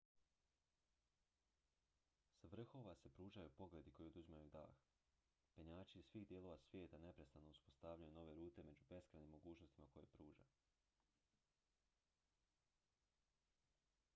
[2.35, 4.73] s vrhova se pružaju pogledi koji oduzimaju dah
[5.55, 10.45] penjači iz svih dijelova svijeta neprestano uspostavljaju nove rute među beskrajnim mogućnostima koje pruža